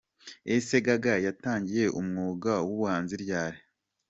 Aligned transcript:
Ese 0.55 0.75
gaga 0.85 1.13
yatangiye 1.25 1.85
umwuga 1.99 2.51
w’ubuhanzi 2.67 3.15
ryari?. 3.23 3.59